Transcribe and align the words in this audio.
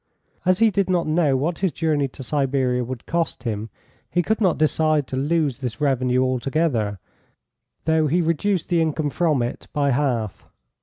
As 0.47 0.57
he 0.57 0.71
did 0.71 0.89
not 0.89 1.05
know 1.05 1.37
what 1.37 1.59
his 1.59 1.71
journey 1.71 2.07
to 2.07 2.23
Siberia 2.23 2.83
would 2.83 3.05
cost 3.05 3.43
him, 3.43 3.69
he 4.09 4.23
could 4.23 4.41
not 4.41 4.57
decide 4.57 5.05
to 5.09 5.15
lose 5.15 5.59
this 5.61 5.79
revenue 5.79 6.23
altogether, 6.23 6.97
though 7.85 8.07
he 8.07 8.19
reduced 8.19 8.69
the 8.69 8.81
income 8.81 9.11
from 9.11 9.43
it 9.43 9.67
by 9.73 9.91
half. 9.91 10.47